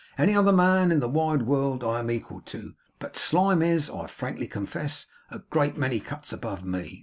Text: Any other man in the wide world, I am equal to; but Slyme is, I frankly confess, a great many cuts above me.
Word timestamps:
Any 0.17 0.33
other 0.33 0.51
man 0.51 0.91
in 0.91 0.99
the 0.99 1.07
wide 1.07 1.43
world, 1.43 1.83
I 1.83 1.99
am 1.99 2.09
equal 2.09 2.41
to; 2.45 2.73
but 2.97 3.15
Slyme 3.17 3.61
is, 3.61 3.87
I 3.87 4.07
frankly 4.07 4.47
confess, 4.47 5.05
a 5.29 5.43
great 5.51 5.77
many 5.77 5.99
cuts 5.99 6.33
above 6.33 6.65
me. 6.65 6.99